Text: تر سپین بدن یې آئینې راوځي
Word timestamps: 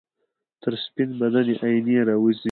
تر 0.61 0.73
سپین 0.85 1.09
بدن 1.19 1.45
یې 1.51 1.55
آئینې 1.65 1.97
راوځي 2.09 2.39